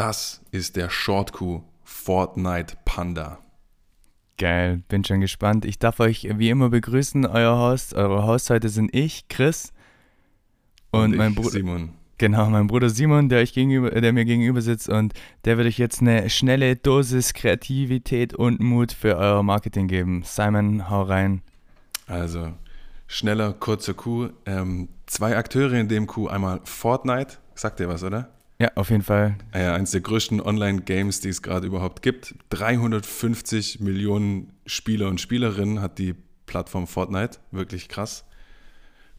Das 0.00 0.40
ist 0.50 0.76
der 0.76 0.88
Short-Coup 0.88 1.62
Fortnite 1.84 2.74
Panda. 2.86 3.38
Geil, 4.38 4.82
bin 4.88 5.04
schon 5.04 5.20
gespannt. 5.20 5.66
Ich 5.66 5.78
darf 5.78 6.00
euch 6.00 6.26
wie 6.38 6.48
immer 6.48 6.70
begrüßen. 6.70 7.26
Euer 7.26 7.58
Host, 7.58 7.92
eure 7.92 8.26
Host 8.26 8.48
heute 8.48 8.70
sind 8.70 8.94
ich, 8.94 9.28
Chris 9.28 9.74
und, 10.90 11.02
Und 11.02 11.16
mein 11.16 11.32
ich, 11.32 11.36
Bruder. 11.36 11.50
Simon. 11.50 11.92
Genau, 12.16 12.48
mein 12.48 12.66
Bruder 12.66 12.88
Simon, 12.88 13.28
der, 13.28 13.40
euch 13.40 13.52
gegenüber, 13.52 13.90
der 13.90 14.14
mir 14.14 14.24
gegenüber 14.24 14.62
sitzt 14.62 14.88
und 14.88 15.12
der 15.44 15.58
wird 15.58 15.68
euch 15.68 15.76
jetzt 15.76 16.00
eine 16.00 16.30
schnelle 16.30 16.76
Dosis 16.76 17.34
Kreativität 17.34 18.32
und 18.32 18.58
Mut 18.58 18.92
für 18.92 19.18
euer 19.18 19.42
Marketing 19.42 19.86
geben. 19.86 20.22
Simon, 20.24 20.88
hau 20.88 21.02
rein. 21.02 21.42
Also, 22.06 22.54
schneller, 23.06 23.52
kurzer 23.52 23.92
Coup. 23.92 24.30
Ähm, 24.46 24.88
zwei 25.04 25.36
Akteure 25.36 25.74
in 25.74 25.88
dem 25.88 26.06
Coup. 26.06 26.30
Einmal 26.30 26.62
Fortnite. 26.64 27.36
Sagt 27.54 27.80
ihr 27.80 27.88
was, 27.90 28.02
oder? 28.02 28.30
Ja, 28.60 28.70
auf 28.74 28.90
jeden 28.90 29.02
Fall. 29.02 29.36
Ah 29.52 29.58
Ja, 29.58 29.74
eines 29.74 29.92
der 29.92 30.02
größten 30.02 30.38
Online-Games, 30.38 31.20
die 31.20 31.30
es 31.30 31.40
gerade 31.40 31.66
überhaupt 31.66 32.02
gibt. 32.02 32.34
350 32.50 33.80
Millionen 33.80 34.52
Spieler 34.66 35.08
und 35.08 35.18
Spielerinnen 35.18 35.80
hat 35.80 35.98
die 35.98 36.14
Plattform 36.44 36.86
Fortnite. 36.86 37.38
Wirklich 37.52 37.88
krass. 37.88 38.26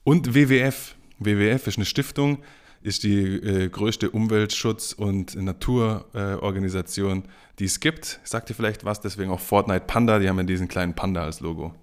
Und 0.03 0.35
WWF. 0.35 0.95
WWF 1.17 1.65
ist 1.65 1.77
eine 1.77 1.85
Stiftung, 1.85 2.43
ist 2.83 3.03
die 3.03 3.23
äh, 3.23 3.69
größte 3.69 4.11
Umweltschutz- 4.11 4.93
und 4.93 5.35
Naturorganisation, 5.35 7.23
äh, 7.23 7.27
die 7.57 7.65
es 7.65 7.79
gibt. 7.79 8.19
Sagt 8.23 8.49
ihr 8.51 8.55
vielleicht 8.55 8.85
was? 8.85 9.01
Deswegen 9.01 9.31
auch 9.31 9.39
Fortnite 9.39 9.85
Panda. 9.87 10.19
Die 10.19 10.29
haben 10.29 10.37
ja 10.37 10.43
diesen 10.43 10.67
kleinen 10.67 10.93
Panda 10.93 11.23
als 11.23 11.39
Logo. 11.39 11.73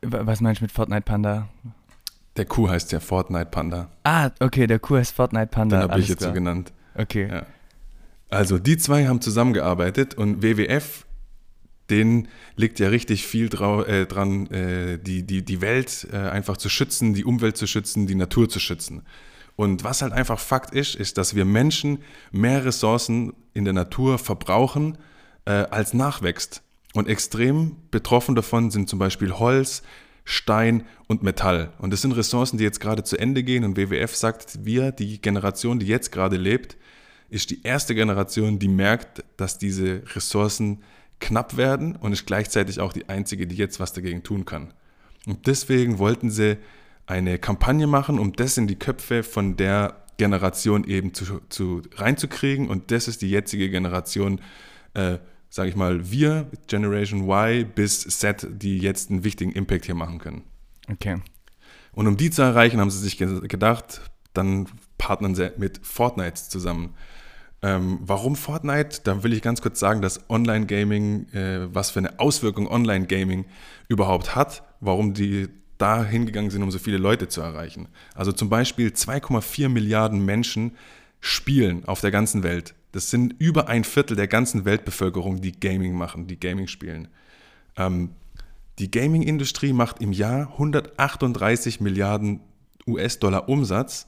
Was 0.00 0.40
meinst 0.40 0.60
du 0.60 0.64
mit 0.64 0.72
Fortnite 0.72 1.02
Panda? 1.02 1.48
Der 2.36 2.46
Coup 2.46 2.68
heißt 2.68 2.92
ja 2.92 3.00
Fortnite 3.00 3.46
Panda. 3.46 3.90
Ah, 4.04 4.30
okay, 4.40 4.66
der 4.66 4.78
Kuh 4.78 4.96
heißt 4.96 5.14
Fortnite 5.14 5.48
Panda. 5.48 5.80
Den 5.80 5.90
habe 5.90 6.00
ich 6.00 6.08
jetzt 6.08 6.20
so 6.20 6.26
klar. 6.26 6.34
genannt. 6.34 6.72
Okay. 6.94 7.28
Ja. 7.30 7.46
Also 8.30 8.58
die 8.58 8.78
zwei 8.78 9.06
haben 9.06 9.20
zusammengearbeitet 9.20 10.14
und 10.14 10.42
WWF, 10.42 11.04
denen 11.90 12.28
liegt 12.56 12.80
ja 12.80 12.88
richtig 12.88 13.26
viel 13.26 13.50
drau 13.50 13.82
äh, 13.82 14.06
dran, 14.06 14.46
äh, 14.46 14.98
die, 14.98 15.24
die, 15.24 15.44
die 15.44 15.60
Welt 15.60 16.06
äh, 16.10 16.16
einfach 16.16 16.56
zu 16.56 16.70
schützen, 16.70 17.12
die 17.12 17.24
Umwelt 17.24 17.58
zu 17.58 17.66
schützen, 17.66 18.06
die 18.06 18.14
Natur 18.14 18.48
zu 18.48 18.58
schützen. 18.58 19.02
Und 19.54 19.84
was 19.84 20.00
halt 20.00 20.14
einfach 20.14 20.38
Fakt 20.38 20.74
ist, 20.74 20.94
ist, 20.94 21.18
dass 21.18 21.34
wir 21.34 21.44
Menschen 21.44 21.98
mehr 22.30 22.64
Ressourcen 22.64 23.34
in 23.52 23.64
der 23.64 23.74
Natur 23.74 24.18
verbrauchen, 24.18 24.96
äh, 25.44 25.50
als 25.50 25.92
nachwächst. 25.92 26.62
Und 26.94 27.08
extrem 27.08 27.76
betroffen 27.90 28.34
davon 28.34 28.70
sind 28.70 28.88
zum 28.88 28.98
Beispiel 28.98 29.32
Holz, 29.32 29.82
Stein 30.24 30.86
und 31.08 31.22
Metall. 31.22 31.72
Und 31.78 31.92
das 31.92 32.02
sind 32.02 32.12
Ressourcen, 32.12 32.58
die 32.58 32.64
jetzt 32.64 32.80
gerade 32.80 33.02
zu 33.02 33.18
Ende 33.18 33.42
gehen. 33.42 33.64
Und 33.64 33.76
WWF 33.76 34.14
sagt, 34.14 34.64
wir, 34.64 34.92
die 34.92 35.20
Generation, 35.20 35.78
die 35.78 35.86
jetzt 35.86 36.12
gerade 36.12 36.36
lebt, 36.36 36.76
ist 37.28 37.50
die 37.50 37.62
erste 37.62 37.94
Generation, 37.94 38.58
die 38.58 38.68
merkt, 38.68 39.24
dass 39.36 39.58
diese 39.58 40.02
Ressourcen 40.14 40.82
knapp 41.18 41.56
werden 41.56 41.96
und 41.96 42.12
ist 42.12 42.26
gleichzeitig 42.26 42.80
auch 42.80 42.92
die 42.92 43.08
einzige, 43.08 43.46
die 43.46 43.56
jetzt 43.56 43.80
was 43.80 43.92
dagegen 43.92 44.22
tun 44.22 44.44
kann. 44.44 44.74
Und 45.26 45.46
deswegen 45.46 45.98
wollten 45.98 46.30
sie 46.30 46.58
eine 47.06 47.38
Kampagne 47.38 47.86
machen, 47.86 48.18
um 48.18 48.32
das 48.32 48.58
in 48.58 48.66
die 48.66 48.78
Köpfe 48.78 49.22
von 49.22 49.56
der 49.56 50.02
Generation 50.18 50.84
eben 50.84 51.14
zu, 51.14 51.40
zu 51.48 51.82
reinzukriegen. 51.94 52.68
Und 52.68 52.90
das 52.90 53.08
ist 53.08 53.22
die 53.22 53.30
jetzige 53.30 53.70
Generation, 53.70 54.40
äh, 54.94 55.18
sage 55.52 55.68
ich 55.68 55.76
mal, 55.76 56.10
wir, 56.10 56.50
Generation 56.66 57.28
Y 57.28 57.66
bis 57.74 58.00
Z, 58.08 58.46
die 58.50 58.78
jetzt 58.78 59.10
einen 59.10 59.22
wichtigen 59.22 59.52
Impact 59.52 59.84
hier 59.84 59.94
machen 59.94 60.18
können. 60.18 60.44
Okay. 60.90 61.16
Und 61.92 62.06
um 62.06 62.16
die 62.16 62.30
zu 62.30 62.40
erreichen, 62.40 62.80
haben 62.80 62.90
sie 62.90 63.00
sich 63.00 63.18
ge- 63.18 63.46
gedacht, 63.46 64.00
dann 64.32 64.66
partnern 64.96 65.34
sie 65.34 65.52
mit 65.58 65.80
Fortnite 65.82 66.48
zusammen. 66.48 66.94
Ähm, 67.60 67.98
warum 68.00 68.34
Fortnite? 68.34 69.02
Da 69.04 69.22
will 69.24 69.34
ich 69.34 69.42
ganz 69.42 69.60
kurz 69.60 69.78
sagen, 69.78 70.00
dass 70.00 70.30
Online-Gaming, 70.30 71.28
äh, 71.34 71.74
was 71.74 71.90
für 71.90 71.98
eine 71.98 72.18
Auswirkung 72.18 72.66
Online-Gaming 72.66 73.44
überhaupt 73.88 74.34
hat, 74.34 74.62
warum 74.80 75.12
die 75.12 75.48
da 75.76 76.02
hingegangen 76.02 76.50
sind, 76.50 76.62
um 76.62 76.70
so 76.70 76.78
viele 76.78 76.96
Leute 76.96 77.28
zu 77.28 77.42
erreichen. 77.42 77.88
Also 78.14 78.32
zum 78.32 78.48
Beispiel 78.48 78.88
2,4 78.88 79.68
Milliarden 79.68 80.24
Menschen 80.24 80.76
spielen 81.20 81.84
auf 81.84 82.00
der 82.00 82.10
ganzen 82.10 82.42
Welt. 82.42 82.74
Das 82.92 83.10
sind 83.10 83.34
über 83.38 83.68
ein 83.68 83.84
Viertel 83.84 84.16
der 84.16 84.28
ganzen 84.28 84.64
Weltbevölkerung, 84.64 85.40
die 85.40 85.52
Gaming 85.52 85.94
machen, 85.94 86.26
die 86.26 86.38
Gaming 86.38 86.66
spielen. 86.66 87.08
Ähm, 87.76 88.10
die 88.78 88.90
Gaming-Industrie 88.90 89.72
macht 89.72 90.00
im 90.00 90.12
Jahr 90.12 90.52
138 90.52 91.80
Milliarden 91.80 92.40
US-Dollar 92.86 93.48
Umsatz. 93.48 94.06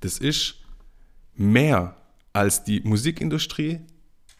Das 0.00 0.18
ist 0.18 0.56
mehr 1.34 1.96
als 2.32 2.64
die 2.64 2.80
Musikindustrie, 2.80 3.80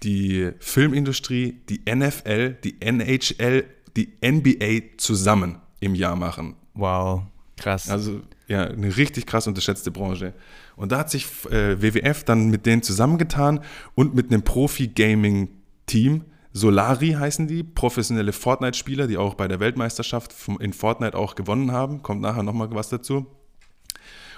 die 0.02 0.50
Filmindustrie, 0.58 1.60
die 1.68 1.82
NFL, 1.88 2.54
die 2.64 2.80
NHL, 2.80 3.64
die 3.96 4.12
NBA 4.22 4.96
zusammen 4.98 5.58
im 5.80 5.94
Jahr 5.94 6.16
machen. 6.16 6.56
Wow. 6.74 7.22
Krass. 7.56 7.88
Also 7.88 8.22
ja, 8.46 8.64
eine 8.64 8.96
richtig 8.96 9.26
krass 9.26 9.46
unterschätzte 9.46 9.90
Branche. 9.90 10.34
Und 10.76 10.92
da 10.92 10.98
hat 10.98 11.10
sich 11.10 11.26
äh, 11.50 11.80
WWF 11.80 12.24
dann 12.24 12.50
mit 12.50 12.66
denen 12.66 12.82
zusammengetan 12.82 13.60
und 13.94 14.14
mit 14.14 14.30
einem 14.30 14.42
Profi-Gaming-Team, 14.42 16.24
Solari 16.56 17.10
heißen 17.10 17.48
die, 17.48 17.64
professionelle 17.64 18.32
Fortnite-Spieler, 18.32 19.08
die 19.08 19.16
auch 19.16 19.34
bei 19.34 19.48
der 19.48 19.58
Weltmeisterschaft 19.58 20.32
in 20.60 20.72
Fortnite 20.72 21.18
auch 21.18 21.34
gewonnen 21.34 21.72
haben. 21.72 22.02
Kommt 22.02 22.20
nachher 22.20 22.44
nochmal 22.44 22.68
was 22.70 22.88
dazu. 22.88 23.26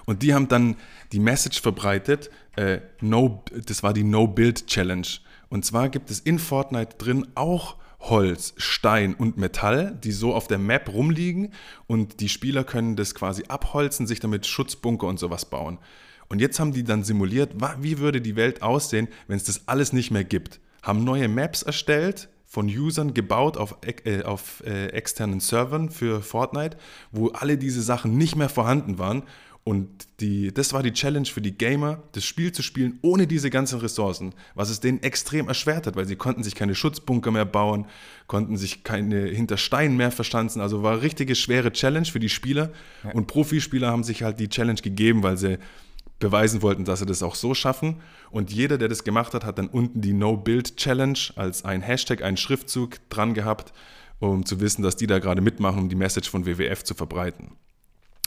Und 0.06 0.22
die 0.22 0.32
haben 0.32 0.48
dann 0.48 0.76
die 1.12 1.18
Message 1.18 1.60
verbreitet, 1.60 2.30
äh, 2.56 2.80
no, 3.02 3.44
das 3.66 3.82
war 3.82 3.92
die 3.92 4.04
No-Build-Challenge. 4.04 5.06
Und 5.50 5.64
zwar 5.64 5.90
gibt 5.90 6.10
es 6.10 6.20
in 6.20 6.38
Fortnite 6.38 6.96
drin 6.96 7.26
auch 7.34 7.76
Holz, 8.08 8.54
Stein 8.56 9.14
und 9.14 9.36
Metall, 9.36 9.98
die 10.02 10.12
so 10.12 10.34
auf 10.34 10.48
der 10.48 10.58
Map 10.58 10.92
rumliegen 10.92 11.52
und 11.86 12.20
die 12.20 12.28
Spieler 12.28 12.64
können 12.64 12.96
das 12.96 13.14
quasi 13.14 13.44
abholzen, 13.48 14.06
sich 14.06 14.20
damit 14.20 14.46
Schutzbunker 14.46 15.06
und 15.06 15.18
sowas 15.18 15.44
bauen. 15.44 15.78
Und 16.28 16.40
jetzt 16.40 16.58
haben 16.58 16.72
die 16.72 16.84
dann 16.84 17.04
simuliert, 17.04 17.52
wie 17.80 17.98
würde 17.98 18.20
die 18.20 18.36
Welt 18.36 18.62
aussehen, 18.62 19.08
wenn 19.28 19.36
es 19.36 19.44
das 19.44 19.68
alles 19.68 19.92
nicht 19.92 20.10
mehr 20.10 20.24
gibt. 20.24 20.60
Haben 20.82 21.04
neue 21.04 21.28
Maps 21.28 21.62
erstellt, 21.62 22.28
von 22.46 22.68
Usern 22.68 23.12
gebaut 23.12 23.56
auf, 23.56 23.76
äh, 24.04 24.22
auf 24.22 24.62
äh, 24.64 24.86
externen 24.86 25.40
Servern 25.40 25.90
für 25.90 26.22
Fortnite, 26.22 26.76
wo 27.10 27.28
alle 27.28 27.58
diese 27.58 27.82
Sachen 27.82 28.16
nicht 28.16 28.36
mehr 28.36 28.48
vorhanden 28.48 28.98
waren. 28.98 29.24
Und 29.68 30.06
die, 30.20 30.54
das 30.54 30.72
war 30.72 30.84
die 30.84 30.92
Challenge 30.92 31.26
für 31.26 31.40
die 31.40 31.58
Gamer, 31.58 32.00
das 32.12 32.24
Spiel 32.24 32.52
zu 32.52 32.62
spielen 32.62 33.00
ohne 33.02 33.26
diese 33.26 33.50
ganzen 33.50 33.80
Ressourcen, 33.80 34.32
was 34.54 34.70
es 34.70 34.78
denen 34.78 35.02
extrem 35.02 35.48
erschwert 35.48 35.88
hat, 35.88 35.96
weil 35.96 36.06
sie 36.06 36.14
konnten 36.14 36.44
sich 36.44 36.54
keine 36.54 36.76
Schutzbunker 36.76 37.32
mehr 37.32 37.46
bauen, 37.46 37.86
konnten 38.28 38.56
sich 38.56 38.84
keine 38.84 39.26
hinter 39.26 39.56
Steinen 39.56 39.96
mehr 39.96 40.12
verschanzen. 40.12 40.62
Also 40.62 40.84
war 40.84 40.92
eine 40.92 41.02
richtige 41.02 41.34
schwere 41.34 41.72
Challenge 41.72 42.06
für 42.06 42.20
die 42.20 42.28
Spieler. 42.28 42.70
Und 43.12 43.26
Profispieler 43.26 43.90
haben 43.90 44.04
sich 44.04 44.22
halt 44.22 44.38
die 44.38 44.48
Challenge 44.48 44.80
gegeben, 44.80 45.24
weil 45.24 45.36
sie 45.36 45.58
beweisen 46.20 46.62
wollten, 46.62 46.84
dass 46.84 47.00
sie 47.00 47.06
das 47.06 47.24
auch 47.24 47.34
so 47.34 47.52
schaffen. 47.52 47.96
Und 48.30 48.52
jeder, 48.52 48.78
der 48.78 48.86
das 48.86 49.02
gemacht 49.02 49.34
hat, 49.34 49.44
hat 49.44 49.58
dann 49.58 49.66
unten 49.66 50.00
die 50.00 50.12
No-Build-Challenge 50.12 51.18
als 51.34 51.64
ein 51.64 51.82
Hashtag, 51.82 52.22
einen 52.22 52.36
Schriftzug 52.36 52.98
dran 53.08 53.34
gehabt, 53.34 53.72
um 54.20 54.46
zu 54.46 54.60
wissen, 54.60 54.82
dass 54.82 54.94
die 54.94 55.08
da 55.08 55.18
gerade 55.18 55.40
mitmachen, 55.40 55.80
um 55.80 55.88
die 55.88 55.96
Message 55.96 56.30
von 56.30 56.46
WWF 56.46 56.84
zu 56.84 56.94
verbreiten. 56.94 57.56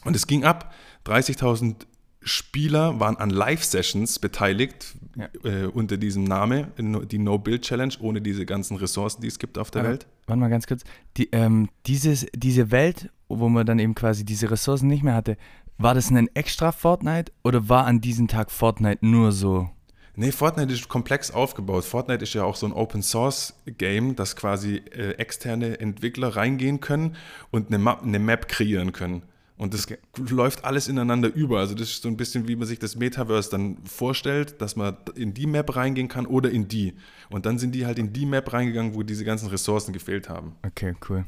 Und 0.06 0.16
es 0.16 0.28
ging 0.28 0.44
ab. 0.44 0.74
30.000 1.06 1.76
Spieler 2.22 3.00
waren 3.00 3.16
an 3.18 3.30
Live-Sessions 3.30 4.20
beteiligt 4.20 4.96
Ja. 5.16 5.30
äh, 5.44 5.66
unter 5.68 5.98
diesem 5.98 6.24
Namen, 6.26 6.68
die 7.10 7.18
No-Build-Challenge, 7.18 7.94
ohne 8.02 8.22
diese 8.22 8.46
ganzen 8.46 8.76
Ressourcen, 8.78 9.22
die 9.22 9.28
es 9.28 9.40
gibt 9.40 9.58
auf 9.58 9.72
der 9.72 9.82
Aber- 9.82 9.90
Welt. 9.92 10.08
Warte 10.28 10.40
mal 10.40 10.50
ganz 10.50 10.68
kurz. 10.68 10.84
Die, 11.18 11.30
ähm, 11.32 11.70
dieses, 11.88 12.26
diese 12.36 12.72
Welt, 12.72 13.10
wo 13.30 13.48
man 13.50 13.66
dann 13.66 13.80
eben 13.80 13.96
quasi 13.96 14.26
diese 14.26 14.52
Ressourcen 14.52 14.88
nicht 14.88 15.04
mehr 15.04 15.16
hatte, 15.16 15.38
war 15.78 15.94
das 15.96 16.10
ein 16.12 16.30
extra 16.36 16.72
Fortnite 16.74 17.32
oder 17.44 17.70
war 17.70 17.86
an 17.86 18.02
diesem 18.02 18.28
Tag 18.28 18.52
Fortnite 18.52 19.06
nur 19.06 19.32
so? 19.32 19.70
Nee, 20.16 20.34
Fortnite 20.34 20.74
ist 20.74 20.90
komplex 20.90 21.32
aufgebaut. 21.32 21.86
Fortnite 21.86 22.22
ist 22.24 22.34
ja 22.34 22.44
auch 22.44 22.58
so 22.58 22.66
ein 22.66 22.74
Open 22.74 23.02
Source 23.02 23.54
Game, 23.78 24.18
dass 24.18 24.36
quasi 24.36 24.76
äh, 24.92 25.12
externe 25.12 25.80
Entwickler 25.80 26.36
reingehen 26.36 26.82
können 26.82 27.16
und 27.52 27.68
eine 27.70 27.78
Map, 27.78 28.04
eine 28.04 28.20
Map 28.20 28.50
kreieren 28.50 28.92
können. 28.92 29.22
Und 29.60 29.74
das 29.74 29.88
läuft 30.30 30.64
alles 30.64 30.88
ineinander 30.88 31.28
über. 31.34 31.60
Also 31.60 31.76
das 31.76 31.90
ist 31.90 32.04
so 32.04 32.08
ein 32.08 32.16
bisschen, 32.16 32.48
wie 32.48 32.56
man 32.56 32.66
sich 32.66 32.80
das 32.80 32.96
Metaverse 32.96 33.50
dann 33.50 33.78
vorstellt, 33.84 34.62
dass 34.62 34.78
man 34.78 34.96
in 35.16 35.34
die 35.34 35.48
Map 35.48 35.76
reingehen 35.76 36.08
kann 36.08 36.26
oder 36.26 36.50
in 36.50 36.70
die. 36.70 36.96
Und 37.30 37.46
dann 37.46 37.60
sind 37.60 37.76
die 37.76 37.86
halt 37.86 38.00
in 38.00 38.14
die 38.14 38.26
Map 38.26 38.54
reingegangen, 38.54 38.96
wo 38.96 39.04
diese 39.04 39.26
ganzen 39.26 39.50
Ressourcen 39.50 39.92
gefehlt 39.92 40.30
haben. 40.30 40.56
Okay, 40.66 40.96
cool. 41.10 41.26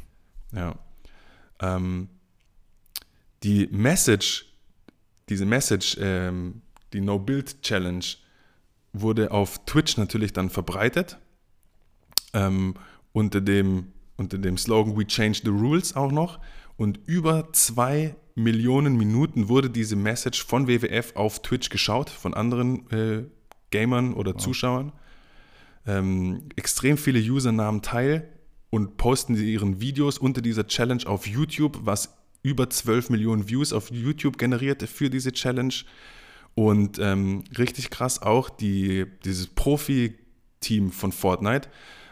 Ja. 0.55 0.79
Ähm, 1.59 2.07
die 3.43 3.67
Message, 3.69 4.45
diese 5.27 5.45
Message, 5.45 5.97
ähm, 5.99 6.61
die 6.93 7.01
No-Build-Challenge, 7.01 8.05
wurde 8.93 9.31
auf 9.31 9.65
Twitch 9.65 9.97
natürlich 9.97 10.31
dann 10.31 10.49
verbreitet. 10.49 11.17
Ähm, 12.33 12.75
unter, 13.11 13.41
dem, 13.41 13.91
unter 14.15 14.37
dem 14.37 14.57
Slogan 14.57 14.97
We 14.97 15.05
Change 15.05 15.41
the 15.43 15.49
Rules 15.49 15.97
auch 15.97 16.13
noch. 16.13 16.39
Und 16.77 16.97
über 17.05 17.51
zwei 17.51 18.15
Millionen 18.35 18.97
Minuten 18.97 19.49
wurde 19.49 19.69
diese 19.69 19.95
Message 19.95 20.45
von 20.45 20.67
WWF 20.67 21.15
auf 21.15 21.41
Twitch 21.41 21.69
geschaut, 21.69 22.09
von 22.09 22.33
anderen 22.33 22.89
äh, 22.91 23.23
Gamern 23.71 24.13
oder 24.13 24.37
Zuschauern. 24.37 24.91
ähm, 25.87 26.49
extrem 26.55 26.97
viele 26.97 27.19
Usernamen 27.19 27.81
teil 27.81 28.29
und 28.69 28.97
posten 28.97 29.35
ihren 29.35 29.81
Videos 29.81 30.17
unter 30.17 30.41
dieser 30.41 30.67
Challenge 30.67 31.05
auf 31.05 31.27
YouTube, 31.27 31.79
was 31.83 32.15
über 32.43 32.69
12 32.69 33.09
Millionen 33.09 33.49
Views 33.49 33.73
auf 33.73 33.91
YouTube 33.91 34.37
generiert 34.37 34.83
für 34.83 35.09
diese 35.09 35.31
Challenge. 35.31 35.73
Und 36.53 36.99
ähm, 36.99 37.43
richtig 37.57 37.89
krass 37.89 38.21
auch, 38.21 38.49
die, 38.49 39.05
dieses 39.23 39.47
Profi-Team 39.47 40.91
von 40.91 41.11
Fortnite 41.11 41.69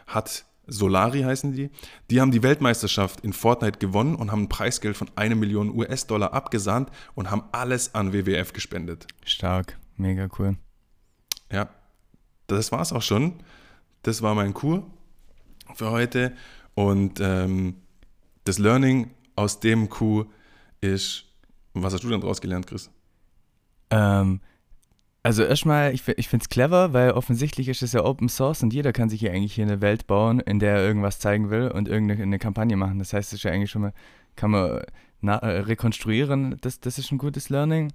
hat 0.07 0.45
Solari 0.69 1.21
heißen 1.21 1.53
die, 1.53 1.69
die 2.09 2.21
haben 2.21 2.31
die 2.31 2.43
Weltmeisterschaft 2.43 3.21
in 3.21 3.33
Fortnite 3.33 3.79
gewonnen 3.79 4.15
und 4.15 4.31
haben 4.31 4.43
ein 4.43 4.49
Preisgeld 4.49 4.97
von 4.97 5.09
einer 5.15 5.35
Million 5.35 5.75
US-Dollar 5.75 6.33
abgesahnt 6.33 6.89
und 7.15 7.31
haben 7.31 7.43
alles 7.51 7.95
an 7.95 8.13
WWF 8.13 8.53
gespendet. 8.53 9.07
Stark, 9.25 9.77
mega 9.97 10.27
cool. 10.37 10.57
Ja, 11.51 11.69
das 12.47 12.71
war's 12.71 12.93
auch 12.93 13.01
schon. 13.01 13.33
Das 14.03 14.21
war 14.21 14.35
mein 14.35 14.53
Kur 14.53 14.85
für 15.75 15.91
heute. 15.91 16.33
Und 16.75 17.19
ähm, 17.19 17.75
das 18.45 18.59
Learning 18.59 19.11
aus 19.35 19.59
dem 19.59 19.89
Coup 19.89 20.31
ist, 20.81 21.25
was 21.73 21.93
hast 21.93 22.03
du 22.03 22.09
denn 22.09 22.21
daraus 22.21 22.41
gelernt, 22.41 22.67
Chris? 22.67 22.89
Ähm, 23.89 24.41
also 25.21 25.43
erstmal, 25.43 25.93
ich, 25.93 26.07
ich 26.07 26.29
finde 26.29 26.43
es 26.43 26.49
clever, 26.49 26.93
weil 26.93 27.11
offensichtlich 27.11 27.67
ist 27.67 27.81
es 27.81 27.93
ja 27.93 28.05
Open 28.05 28.29
Source 28.29 28.63
und 28.63 28.73
jeder 28.73 28.93
kann 28.93 29.09
sich 29.09 29.19
hier 29.19 29.31
eigentlich 29.31 29.53
hier 29.53 29.65
eine 29.65 29.81
Welt 29.81 30.07
bauen, 30.07 30.39
in 30.39 30.59
der 30.59 30.77
er 30.77 30.85
irgendwas 30.85 31.19
zeigen 31.19 31.49
will 31.49 31.69
und 31.69 31.87
irgendeine 31.87 32.39
Kampagne 32.39 32.77
machen. 32.77 32.99
Das 32.99 33.13
heißt, 33.13 33.33
es 33.33 33.39
ist 33.39 33.43
ja 33.43 33.51
eigentlich 33.51 33.71
schon 33.71 33.81
mal, 33.81 33.93
kann 34.35 34.51
man 34.51 34.81
na, 35.21 35.37
äh, 35.37 35.59
rekonstruieren, 35.59 36.57
das, 36.61 36.79
das 36.79 36.97
ist 36.97 37.11
ein 37.11 37.17
gutes 37.17 37.49
Learning. 37.49 37.91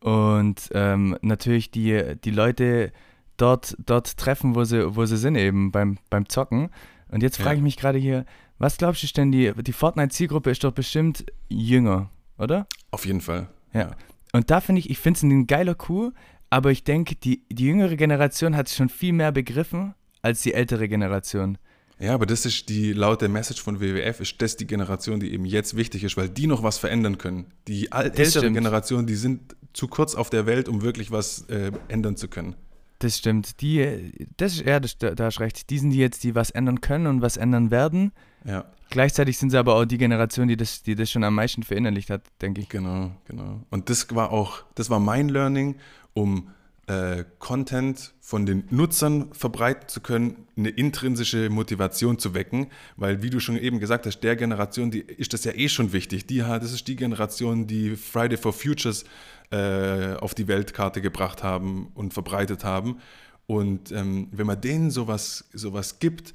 Und 0.00 0.68
ähm, 0.74 1.16
natürlich 1.22 1.70
die, 1.70 2.16
die 2.22 2.30
Leute 2.30 2.92
dort, 3.36 3.76
dort 3.86 4.16
treffen, 4.16 4.54
wo 4.54 4.64
sie, 4.64 4.94
wo 4.94 5.06
sie 5.06 5.16
sind, 5.16 5.36
eben 5.36 5.72
beim, 5.72 5.98
beim 6.10 6.28
Zocken. 6.28 6.70
Und 7.08 7.22
jetzt 7.22 7.36
frage 7.36 7.50
ja. 7.50 7.56
ich 7.56 7.62
mich 7.62 7.76
gerade 7.76 7.98
hier, 7.98 8.26
was 8.58 8.76
glaubst 8.76 9.02
du 9.02 9.06
denn, 9.08 9.32
die, 9.32 9.52
die 9.62 9.72
Fortnite-Zielgruppe 9.72 10.50
ist 10.50 10.64
doch 10.64 10.72
bestimmt 10.72 11.24
jünger, 11.48 12.10
oder? 12.38 12.66
Auf 12.90 13.06
jeden 13.06 13.20
Fall. 13.20 13.48
Ja. 13.72 13.92
Und 14.32 14.50
da 14.50 14.60
finde 14.60 14.80
ich, 14.80 14.90
ich 14.90 14.98
finde 14.98 15.18
es 15.18 15.22
ein 15.22 15.46
geiler 15.46 15.74
Coup, 15.74 16.12
aber 16.52 16.70
ich 16.70 16.84
denke, 16.84 17.14
die, 17.14 17.44
die 17.48 17.64
jüngere 17.64 17.96
Generation 17.96 18.54
hat 18.54 18.68
schon 18.68 18.90
viel 18.90 19.14
mehr 19.14 19.32
begriffen 19.32 19.94
als 20.20 20.42
die 20.42 20.52
ältere 20.52 20.86
Generation. 20.86 21.56
Ja, 21.98 22.12
aber 22.12 22.26
das 22.26 22.44
ist 22.44 22.68
die 22.68 22.92
laute 22.92 23.30
Message 23.30 23.62
von 23.62 23.80
WWF, 23.80 24.20
ist 24.20 24.42
das 24.42 24.58
die 24.58 24.66
Generation, 24.66 25.18
die 25.18 25.32
eben 25.32 25.46
jetzt 25.46 25.76
wichtig 25.76 26.04
ist, 26.04 26.18
weil 26.18 26.28
die 26.28 26.46
noch 26.46 26.62
was 26.62 26.76
verändern 26.76 27.16
können. 27.16 27.46
Die 27.68 27.90
ältere 27.90 28.52
Generation, 28.52 29.06
die 29.06 29.14
sind 29.14 29.56
zu 29.72 29.88
kurz 29.88 30.14
auf 30.14 30.28
der 30.28 30.44
Welt, 30.44 30.68
um 30.68 30.82
wirklich 30.82 31.10
was 31.10 31.48
äh, 31.48 31.72
ändern 31.88 32.18
zu 32.18 32.28
können. 32.28 32.54
Das 33.02 33.18
stimmt. 33.18 33.60
Die, 33.60 34.28
das 34.36 34.54
ist, 34.54 34.64
ja, 34.64 34.78
das, 34.78 34.96
da 34.96 35.16
hast 35.18 35.40
recht. 35.40 35.70
Die 35.70 35.78
sind 35.78 35.90
die 35.90 35.98
jetzt, 35.98 36.22
die 36.22 36.36
was 36.36 36.50
ändern 36.50 36.80
können 36.80 37.08
und 37.08 37.20
was 37.20 37.36
ändern 37.36 37.72
werden. 37.72 38.12
Ja. 38.44 38.64
Gleichzeitig 38.90 39.38
sind 39.38 39.50
sie 39.50 39.58
aber 39.58 39.74
auch 39.74 39.84
die 39.84 39.98
Generation, 39.98 40.46
die 40.46 40.56
das, 40.56 40.84
die 40.84 40.94
das 40.94 41.10
schon 41.10 41.24
am 41.24 41.34
meisten 41.34 41.64
verinnerlicht 41.64 42.10
hat, 42.10 42.22
denke 42.40 42.60
ich. 42.60 42.68
Genau, 42.68 43.10
genau. 43.24 43.60
Und 43.70 43.90
das 43.90 44.14
war 44.14 44.30
auch, 44.30 44.62
das 44.76 44.88
war 44.88 45.00
mein 45.00 45.28
Learning, 45.30 45.74
um 46.14 46.50
äh, 46.92 47.24
Content 47.38 48.12
von 48.20 48.44
den 48.44 48.64
Nutzern 48.70 49.32
verbreiten 49.32 49.88
zu 49.88 50.00
können, 50.00 50.46
eine 50.56 50.68
intrinsische 50.68 51.48
Motivation 51.48 52.18
zu 52.18 52.34
wecken, 52.34 52.68
weil 52.96 53.22
wie 53.22 53.30
du 53.30 53.40
schon 53.40 53.56
eben 53.56 53.80
gesagt 53.80 54.06
hast, 54.06 54.20
der 54.20 54.36
Generation, 54.36 54.90
die 54.90 55.00
ist 55.00 55.32
das 55.32 55.44
ja 55.44 55.52
eh 55.52 55.68
schon 55.68 55.92
wichtig. 55.92 56.26
Die 56.26 56.38
das 56.38 56.72
ist 56.72 56.86
die 56.88 56.96
Generation, 56.96 57.66
die 57.66 57.96
Friday 57.96 58.36
for 58.36 58.52
Futures 58.52 59.04
äh, 59.50 60.14
auf 60.16 60.34
die 60.34 60.48
Weltkarte 60.48 61.00
gebracht 61.00 61.42
haben 61.42 61.90
und 61.94 62.12
verbreitet 62.12 62.64
haben. 62.64 62.98
Und 63.46 63.90
ähm, 63.92 64.28
wenn 64.30 64.46
man 64.46 64.60
denen 64.60 64.90
sowas, 64.90 65.44
sowas 65.52 65.98
gibt, 65.98 66.32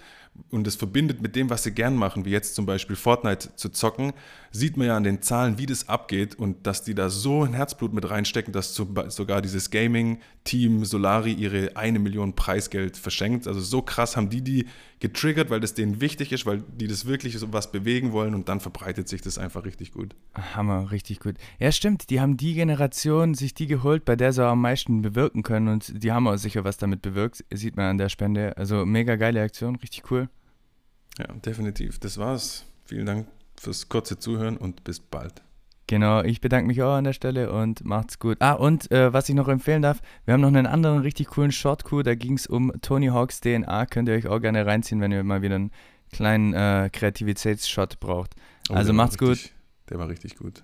und 0.49 0.67
es 0.67 0.75
verbindet 0.75 1.21
mit 1.21 1.35
dem, 1.35 1.49
was 1.49 1.63
sie 1.63 1.71
gern 1.71 1.95
machen, 1.95 2.25
wie 2.25 2.29
jetzt 2.29 2.55
zum 2.55 2.65
Beispiel 2.65 2.95
Fortnite 2.95 3.55
zu 3.55 3.69
zocken, 3.69 4.13
sieht 4.51 4.77
man 4.77 4.87
ja 4.87 4.97
an 4.97 5.03
den 5.03 5.21
Zahlen, 5.21 5.57
wie 5.57 5.65
das 5.65 5.89
abgeht 5.89 6.35
und 6.35 6.65
dass 6.65 6.83
die 6.83 6.95
da 6.95 7.09
so 7.09 7.43
ein 7.43 7.53
Herzblut 7.53 7.93
mit 7.93 8.09
reinstecken, 8.09 8.53
dass 8.53 8.73
sogar 8.73 9.41
dieses 9.41 9.69
Gaming-Team 9.71 10.85
Solari 10.85 11.33
ihre 11.33 11.75
eine 11.75 11.99
Million 11.99 12.33
Preisgeld 12.33 12.97
verschenkt. 12.97 13.47
Also 13.47 13.59
so 13.59 13.81
krass 13.81 14.15
haben 14.15 14.29
die 14.29 14.41
die 14.41 14.65
getriggert, 14.99 15.49
weil 15.49 15.59
das 15.59 15.75
denen 15.75 16.01
wichtig 16.01 16.31
ist, 16.31 16.45
weil 16.45 16.63
die 16.75 16.87
das 16.87 17.05
wirklich 17.05 17.37
so 17.37 17.53
was 17.53 17.71
bewegen 17.71 18.13
wollen 18.13 18.33
und 18.33 18.49
dann 18.49 18.59
verbreitet 18.59 19.07
sich 19.07 19.21
das 19.21 19.37
einfach 19.37 19.65
richtig 19.65 19.91
gut. 19.91 20.15
Hammer, 20.55 20.91
richtig 20.91 21.19
gut. 21.19 21.35
Ja, 21.59 21.71
stimmt, 21.71 22.09
die 22.09 22.19
haben 22.19 22.37
die 22.37 22.55
Generation 22.55 23.35
sich 23.35 23.53
die 23.53 23.67
geholt, 23.67 24.05
bei 24.05 24.15
der 24.15 24.33
sie 24.33 24.43
am 24.43 24.61
meisten 24.61 25.01
bewirken 25.01 25.43
können 25.43 25.67
und 25.67 26.03
die 26.03 26.11
haben 26.11 26.27
auch 26.27 26.37
sicher 26.37 26.63
was 26.63 26.77
damit 26.77 27.01
bewirkt, 27.01 27.45
sieht 27.53 27.75
man 27.75 27.85
an 27.85 27.97
der 27.97 28.09
Spende. 28.09 28.57
Also 28.57 28.85
mega 28.85 29.17
geile 29.17 29.41
Aktion, 29.41 29.75
richtig 29.75 30.09
cool. 30.09 30.26
Ja, 31.17 31.25
definitiv. 31.45 31.99
Das 31.99 32.17
war's. 32.17 32.65
Vielen 32.85 33.05
Dank 33.05 33.27
fürs 33.59 33.89
kurze 33.89 34.17
Zuhören 34.19 34.57
und 34.57 34.83
bis 34.83 34.99
bald. 34.99 35.41
Genau, 35.87 36.21
ich 36.21 36.41
bedanke 36.41 36.67
mich 36.67 36.83
auch 36.83 36.95
an 36.95 37.05
der 37.05 37.13
Stelle 37.13 37.51
und 37.51 37.85
macht's 37.85 38.19
gut. 38.19 38.37
Ah, 38.41 38.53
und 38.53 38.91
äh, 38.91 39.13
was 39.13 39.29
ich 39.29 39.35
noch 39.35 39.47
empfehlen 39.47 39.81
darf, 39.81 40.01
wir 40.25 40.33
haben 40.33 40.41
noch 40.41 40.49
einen 40.49 40.65
anderen 40.65 40.99
richtig 40.99 41.27
coolen 41.27 41.53
Short-Coup, 41.53 42.03
da 42.03 42.13
ging 42.13 42.33
es 42.33 42.45
um 42.45 42.73
Tony 42.81 43.07
Hawks 43.07 43.39
DNA, 43.39 43.85
könnt 43.85 44.09
ihr 44.09 44.15
euch 44.15 44.27
auch 44.27 44.41
gerne 44.41 44.65
reinziehen, 44.65 44.99
wenn 44.99 45.13
ihr 45.13 45.23
mal 45.23 45.41
wieder 45.41 45.55
einen 45.55 45.71
kleinen 46.11 46.53
äh, 46.53 46.89
Kreativitätsshot 46.91 48.01
braucht. 48.01 48.35
Oh, 48.69 48.73
also 48.73 48.91
macht's 48.91 49.19
richtig, 49.21 49.51
gut. 49.51 49.89
Der 49.89 49.99
war 49.99 50.09
richtig 50.09 50.35
gut. 50.35 50.63